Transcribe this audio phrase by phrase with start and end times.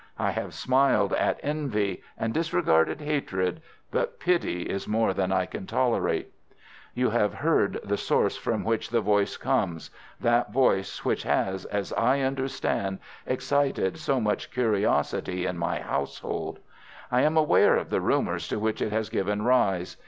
[0.17, 3.61] I have smiled at envy, and disregarded hatred,
[3.91, 6.33] but pity is more than I can tolerate.
[6.95, 12.21] "You have heard the source from which the voice comes—that voice which has, as I
[12.21, 16.57] understand, excited so much curiosity in my household.
[17.11, 19.97] I am aware of the rumours to which it has given rise.